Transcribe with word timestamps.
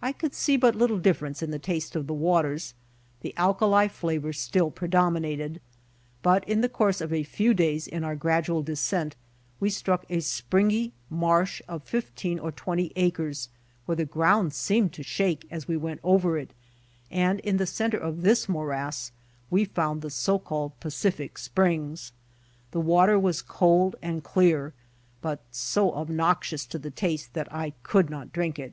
I 0.00 0.12
could 0.12 0.34
see 0.34 0.56
but 0.56 0.74
little 0.74 0.98
dif 0.98 1.20
ference 1.20 1.42
in 1.42 1.50
the 1.50 1.58
taste 1.58 1.94
of 1.96 2.06
the 2.06 2.14
waters, 2.14 2.72
the 3.20 3.34
alkali 3.36 3.88
flavor 3.88 4.32
still 4.32 4.70
predominated. 4.70 5.60
In 6.46 6.60
the 6.60 6.68
course 6.70 7.00
of 7.02 7.12
a 7.12 7.22
few 7.22 7.52
days 7.52 7.86
in 7.86 8.04
our 8.04 8.16
gradual 8.16 8.62
descent 8.62 9.14
we 9.58 9.68
struck 9.68 10.06
a 10.08 10.20
springy 10.20 10.92
marsh 11.10 11.60
of 11.68 11.84
tifteen 11.84 12.38
or 12.38 12.50
twenty 12.50 12.92
acres 12.96 13.50
where 13.84 13.96
the 13.96 14.04
ground 14.06 14.54
seemed 14.54 14.92
to 14.94 15.02
shake 15.02 15.46
as 15.50 15.68
we 15.68 15.76
went 15.76 16.00
over 16.02 16.38
it, 16.38 16.54
and 17.10 17.40
in 17.40 17.58
the 17.58 17.66
center 17.66 17.98
of 17.98 18.22
this 18.22 18.48
morass 18.48 19.12
we 19.50 19.64
found 19.66 20.00
the 20.00 20.10
so 20.10 20.38
called 20.38 20.78
Pacific 20.80 21.36
springs. 21.36 22.12
The 22.70 22.80
water 22.80 23.18
was 23.18 23.42
cold 23.42 23.96
and 24.00 24.22
clear, 24.24 24.72
but 25.20 25.40
so 25.50 25.92
obnoxious 25.92 26.64
to 26.66 26.78
the 26.78 26.90
taste 26.90 27.34
that 27.34 27.52
I 27.52 27.72
could 27.82 28.08
not 28.08 28.32
drink 28.32 28.58
it. 28.58 28.72